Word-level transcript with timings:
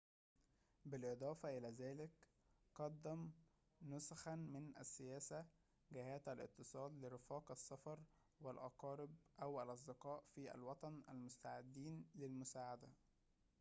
بالإضافة 0.85 1.57
إلى 1.57 1.69
ذلك 1.71 2.11
قدّم 2.75 3.29
نسخاً 3.81 4.35
من 4.35 4.73
السياسة/جهات 4.79 6.27
الاتصال 6.27 7.01
لرفاق 7.01 7.51
السفر 7.51 7.99
والأقارب 8.39 9.15
أو 9.41 9.63
الأصدقاء 9.63 10.23
في 10.35 10.55
الوطن 10.55 11.01
المستعدين 11.09 12.05
للمساعدة 12.15 12.89